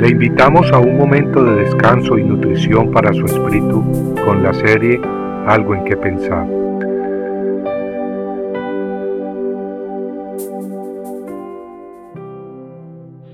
Le 0.00 0.08
invitamos 0.08 0.72
a 0.72 0.78
un 0.78 0.96
momento 0.96 1.44
de 1.44 1.56
descanso 1.56 2.16
y 2.16 2.24
nutrición 2.24 2.90
para 2.90 3.12
su 3.12 3.26
espíritu 3.26 3.84
con 4.24 4.42
la 4.42 4.54
serie 4.54 4.98
Algo 5.46 5.74
en 5.74 5.84
que 5.84 5.94
pensar. 5.94 6.46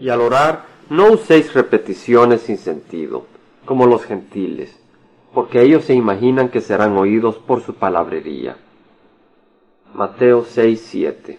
Y 0.01 0.09
al 0.09 0.21
orar, 0.21 0.65
no 0.91 1.13
uséis 1.13 1.55
repeticiones 1.55 2.41
sin 2.41 2.59
sentido, 2.59 3.27
como 3.65 3.87
los 3.87 4.03
gentiles, 4.03 4.77
porque 5.33 5.63
ellos 5.63 5.85
se 5.85 5.95
imaginan 5.95 6.49
que 6.49 6.61
serán 6.61 6.97
oídos 6.97 7.37
por 7.37 7.63
su 7.63 7.75
palabrería. 7.75 8.57
Mateo 9.95 10.45
6, 10.45 10.85
7 10.85 11.39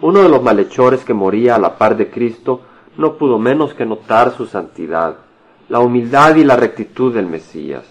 Uno 0.00 0.22
de 0.22 0.30
los 0.30 0.42
malhechores 0.42 1.04
que 1.04 1.12
moría 1.12 1.56
a 1.56 1.58
la 1.58 1.76
par 1.76 1.98
de 1.98 2.08
Cristo 2.08 2.62
no 2.96 3.16
pudo 3.16 3.38
menos 3.38 3.74
que 3.74 3.86
notar 3.86 4.32
su 4.36 4.46
santidad, 4.46 5.16
la 5.68 5.80
humildad 5.80 6.36
y 6.36 6.44
la 6.44 6.56
rectitud 6.56 7.14
del 7.14 7.26
Mesías. 7.26 7.84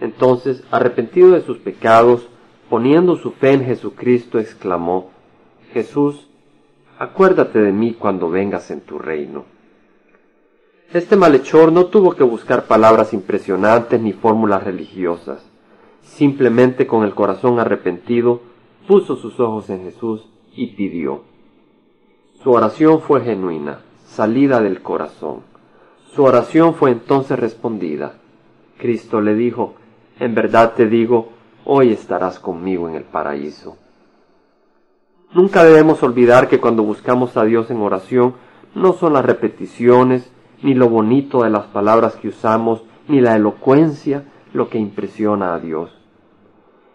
Entonces, 0.00 0.64
arrepentido 0.70 1.32
de 1.32 1.42
sus 1.42 1.58
pecados, 1.58 2.26
poniendo 2.68 3.16
su 3.16 3.32
fe 3.32 3.52
en 3.52 3.64
Jesucristo, 3.64 4.38
exclamó, 4.38 5.10
Jesús, 5.72 6.28
acuérdate 6.98 7.60
de 7.60 7.72
mí 7.72 7.94
cuando 7.94 8.30
vengas 8.30 8.70
en 8.70 8.80
tu 8.80 8.98
reino. 8.98 9.44
Este 10.92 11.14
malhechor 11.14 11.70
no 11.70 11.86
tuvo 11.86 12.16
que 12.16 12.24
buscar 12.24 12.64
palabras 12.64 13.12
impresionantes 13.12 14.00
ni 14.00 14.12
fórmulas 14.12 14.64
religiosas. 14.64 15.44
Simplemente 16.02 16.88
con 16.88 17.04
el 17.04 17.14
corazón 17.14 17.60
arrepentido, 17.60 18.40
puso 18.88 19.14
sus 19.14 19.38
ojos 19.38 19.70
en 19.70 19.84
Jesús 19.84 20.26
y 20.56 20.68
pidió. 20.68 21.22
Su 22.42 22.50
oración 22.50 23.00
fue 23.02 23.20
genuina 23.20 23.82
salida 24.10 24.60
del 24.60 24.82
corazón. 24.82 25.42
Su 26.14 26.24
oración 26.24 26.74
fue 26.74 26.90
entonces 26.90 27.38
respondida. 27.38 28.14
Cristo 28.78 29.20
le 29.20 29.34
dijo, 29.34 29.74
En 30.18 30.34
verdad 30.34 30.74
te 30.74 30.86
digo, 30.86 31.28
hoy 31.64 31.92
estarás 31.92 32.38
conmigo 32.38 32.88
en 32.88 32.96
el 32.96 33.04
paraíso. 33.04 33.76
Nunca 35.32 35.64
debemos 35.64 36.02
olvidar 36.02 36.48
que 36.48 36.58
cuando 36.58 36.82
buscamos 36.82 37.36
a 37.36 37.44
Dios 37.44 37.70
en 37.70 37.80
oración, 37.80 38.34
no 38.74 38.94
son 38.94 39.12
las 39.12 39.24
repeticiones, 39.24 40.30
ni 40.62 40.74
lo 40.74 40.88
bonito 40.88 41.44
de 41.44 41.50
las 41.50 41.66
palabras 41.66 42.16
que 42.16 42.28
usamos, 42.28 42.82
ni 43.06 43.20
la 43.20 43.36
elocuencia 43.36 44.24
lo 44.52 44.68
que 44.68 44.78
impresiona 44.78 45.54
a 45.54 45.60
Dios. 45.60 45.96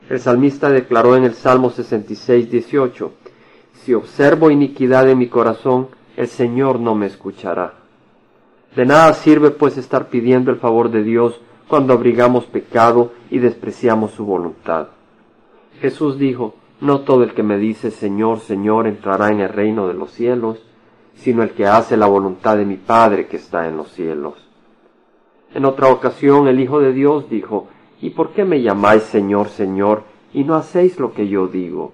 El 0.10 0.20
salmista 0.20 0.70
declaró 0.70 1.16
en 1.16 1.24
el 1.24 1.34
Salmo 1.34 1.70
66, 1.70 2.52
18, 2.52 3.12
Si 3.74 3.94
observo 3.94 4.52
iniquidad 4.52 5.10
en 5.10 5.18
mi 5.18 5.28
corazón, 5.28 5.88
el 6.16 6.28
Señor 6.28 6.80
no 6.80 6.96
me 6.96 7.08
escuchará. 7.08 7.74
De 8.76 8.86
nada 8.86 9.14
sirve 9.14 9.52
pues 9.52 9.78
estar 9.78 10.10
pidiendo 10.10 10.52
el 10.52 10.58
favor 10.58 10.90
de 10.90 11.04
Dios 11.04 11.40
cuando 11.68 11.94
abrigamos 11.94 12.46
pecado 12.46 13.12
y 13.30 13.40
despreciamos 13.40 14.12
su 14.12 14.26
voluntad. 14.26 14.88
Jesús 15.82 16.18
dijo, 16.18 16.56
no 16.82 17.02
todo 17.02 17.24
el 17.24 17.34
que 17.34 17.44
me 17.44 17.58
dice 17.58 17.92
Señor, 17.92 18.40
Señor 18.40 18.88
entrará 18.88 19.30
en 19.30 19.40
el 19.40 19.50
reino 19.50 19.88
de 19.88 19.94
los 19.94 20.12
cielos, 20.12 20.62
sino 21.16 21.44
el 21.44 21.52
que 21.52 21.66
hace 21.66 21.96
la 21.98 22.08
voluntad 22.08 22.58
de 22.58 22.66
mi 22.66 22.76
Padre 22.76 23.28
que 23.28 23.38
está 23.38 23.68
en 23.68 23.78
los 23.78 23.92
cielos. 23.92 24.36
En 25.54 25.66
otra 25.66 25.88
ocasión 25.88 26.48
el 26.48 26.60
Hijo 26.60 26.80
de 26.80 26.92
Dios 26.92 27.30
dijo, 27.30 27.68
¿Y 28.02 28.10
por 28.10 28.32
qué 28.32 28.44
me 28.44 28.62
llamáis 28.62 29.04
Señor, 29.04 29.48
Señor, 29.48 30.04
y 30.34 30.44
no 30.44 30.56
hacéis 30.56 31.00
lo 31.00 31.14
que 31.14 31.30
yo 31.30 31.48
digo? 31.48 31.94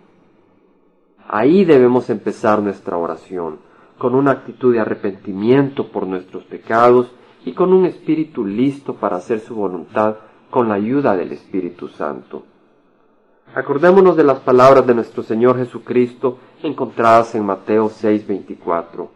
Ahí 1.27 1.63
debemos 1.63 2.09
empezar 2.09 2.61
nuestra 2.61 2.97
oración 2.97 3.59
con 4.01 4.15
una 4.15 4.31
actitud 4.31 4.73
de 4.73 4.79
arrepentimiento 4.79 5.91
por 5.91 6.07
nuestros 6.07 6.43
pecados 6.45 7.11
y 7.45 7.53
con 7.53 7.71
un 7.71 7.85
espíritu 7.85 8.43
listo 8.43 8.95
para 8.95 9.17
hacer 9.17 9.41
su 9.41 9.53
voluntad 9.53 10.15
con 10.49 10.69
la 10.69 10.73
ayuda 10.73 11.15
del 11.15 11.33
Espíritu 11.33 11.87
Santo. 11.87 12.41
Acordémonos 13.53 14.17
de 14.17 14.23
las 14.23 14.39
palabras 14.39 14.87
de 14.87 14.95
nuestro 14.95 15.21
Señor 15.21 15.55
Jesucristo 15.57 16.39
encontradas 16.63 17.35
en 17.35 17.45
Mateo 17.45 17.89
6:24. 17.89 19.07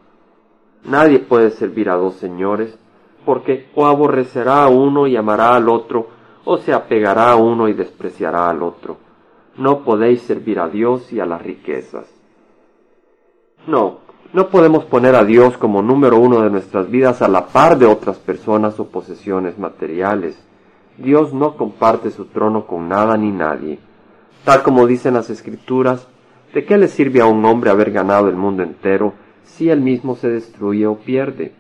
Nadie 0.84 1.17
puede 1.17 1.50
servir 1.50 1.90
a 1.90 1.96
dos 1.96 2.17
señores, 2.17 2.78
porque 3.25 3.69
o 3.73 3.88
aborrecerá 3.88 4.66
a 4.66 4.69
uno 4.69 5.07
y 5.07 5.17
amará 5.17 5.56
al 5.56 5.67
otro, 5.67 6.09
o 6.44 6.57
se 6.57 6.73
apegará 6.73 7.31
a 7.31 7.38
uno 7.38 7.67
y 7.69 7.73
despreciará 7.73 8.52
al 8.52 8.62
otro. 8.62 8.97
No 9.57 9.84
podéis 9.84 10.22
servir 10.22 10.59
a 10.59 10.69
Dios 10.69 11.12
y 11.12 11.19
a 11.19 11.25
las 11.25 11.41
riquezas. 11.41 12.06
No, 13.66 14.04
no 14.35 14.50
podemos 14.50 14.84
poner 14.84 15.16
a 15.16 15.23
Dios 15.23 15.57
como 15.57 15.81
número 15.81 16.19
uno 16.19 16.41
de 16.41 16.50
nuestras 16.50 16.91
vidas 16.91 17.22
a 17.22 17.29
la 17.29 17.47
par 17.47 17.78
de 17.78 17.85
otras 17.85 18.18
personas 18.18 18.78
o 18.81 18.88
posesiones 18.90 19.57
materiales. 19.57 20.38
Dios 20.97 21.34
no 21.34 21.56
comparte 21.56 22.12
su 22.12 22.25
trono 22.25 22.68
con 22.68 22.90
nada 22.90 23.16
ni 23.16 23.31
nadie. 23.31 23.79
Tal 24.44 24.62
como 24.62 24.88
dicen 24.88 25.13
las 25.13 25.29
escrituras, 25.29 26.06
¿de 26.53 26.66
qué 26.66 26.78
le 26.78 26.90
sirve 26.90 27.22
a 27.22 27.28
un 27.28 27.46
hombre 27.46 27.69
haber 27.69 27.91
ganado 27.91 28.28
el 28.28 28.35
mundo 28.35 28.62
entero 28.62 29.13
si 29.46 29.69
él 29.69 29.79
mismo 29.79 30.18
se 30.18 30.28
destruye 30.28 30.85
o 30.85 30.97
pierde? 30.97 31.53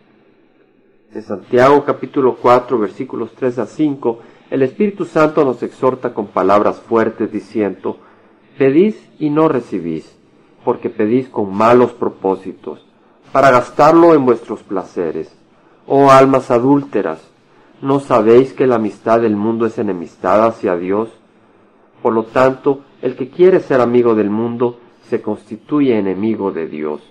En 1.13 1.21
Santiago 1.21 1.85
capítulo 1.85 2.35
4 2.41 2.77
versículos 2.77 3.31
3 3.37 3.59
a 3.59 3.65
5, 3.67 4.19
el 4.49 4.63
Espíritu 4.63 5.05
Santo 5.05 5.45
nos 5.45 5.63
exhorta 5.63 6.13
con 6.13 6.27
palabras 6.27 6.81
fuertes 6.81 7.31
diciendo, 7.31 7.99
Pedís 8.57 9.09
y 9.17 9.29
no 9.29 9.47
recibís 9.47 10.14
porque 10.65 10.89
pedís 10.89 11.29
con 11.29 11.55
malos 11.55 11.93
propósitos, 11.93 12.83
para 13.31 13.51
gastarlo 13.51 14.15
en 14.15 14.25
vuestros 14.25 14.63
placeres. 14.63 15.33
Oh 15.85 16.09
almas 16.09 16.49
adúlteras, 16.49 17.21
¿no 17.81 17.99
sabéis 17.99 18.51
que 18.51 18.65
la 18.65 18.75
amistad 18.75 19.21
del 19.21 19.35
mundo 19.35 19.67
es 19.67 19.77
enemistad 19.77 20.43
hacia 20.43 20.75
Dios? 20.75 21.09
Por 22.01 22.13
lo 22.13 22.23
tanto, 22.23 22.81
el 23.03 23.15
que 23.15 23.29
quiere 23.29 23.59
ser 23.59 23.79
amigo 23.79 24.15
del 24.15 24.31
mundo 24.31 24.79
se 25.03 25.21
constituye 25.21 25.99
enemigo 25.99 26.51
de 26.51 26.67
Dios. 26.67 27.01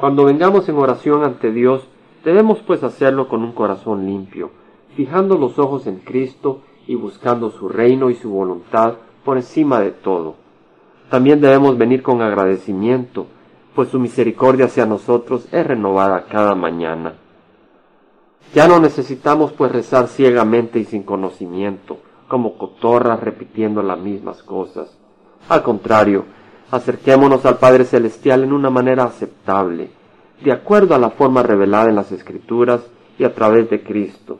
Cuando 0.00 0.24
vengamos 0.24 0.68
en 0.68 0.76
oración 0.76 1.22
ante 1.22 1.52
Dios, 1.52 1.86
debemos 2.24 2.58
pues 2.66 2.82
hacerlo 2.82 3.28
con 3.28 3.44
un 3.44 3.52
corazón 3.52 4.04
limpio, 4.04 4.50
fijando 4.96 5.38
los 5.38 5.60
ojos 5.60 5.86
en 5.86 6.00
Cristo 6.00 6.62
y 6.88 6.96
buscando 6.96 7.52
su 7.52 7.68
reino 7.68 8.10
y 8.10 8.16
su 8.16 8.30
voluntad 8.30 8.94
por 9.24 9.36
encima 9.36 9.78
de 9.78 9.92
todo 9.92 10.43
también 11.10 11.40
debemos 11.40 11.78
venir 11.78 12.02
con 12.02 12.22
agradecimiento, 12.22 13.26
pues 13.74 13.88
su 13.88 13.98
misericordia 13.98 14.66
hacia 14.66 14.86
nosotros 14.86 15.46
es 15.52 15.66
renovada 15.66 16.26
cada 16.30 16.54
mañana. 16.54 17.14
Ya 18.54 18.68
no 18.68 18.78
necesitamos 18.78 19.52
pues 19.52 19.72
rezar 19.72 20.06
ciegamente 20.08 20.78
y 20.78 20.84
sin 20.84 21.02
conocimiento, 21.02 21.98
como 22.28 22.56
cotorras 22.56 23.20
repitiendo 23.20 23.82
las 23.82 23.98
mismas 23.98 24.42
cosas. 24.42 24.96
Al 25.48 25.62
contrario, 25.62 26.24
acerquémonos 26.70 27.44
al 27.46 27.58
Padre 27.58 27.84
Celestial 27.84 28.44
en 28.44 28.52
una 28.52 28.70
manera 28.70 29.04
aceptable, 29.04 29.90
de 30.42 30.52
acuerdo 30.52 30.94
a 30.94 30.98
la 30.98 31.10
forma 31.10 31.42
revelada 31.42 31.88
en 31.88 31.96
las 31.96 32.12
Escrituras 32.12 32.80
y 33.18 33.24
a 33.24 33.34
través 33.34 33.68
de 33.70 33.82
Cristo. 33.82 34.38